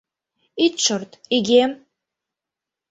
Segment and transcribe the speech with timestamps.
[0.65, 1.71] Ит шорт, игем!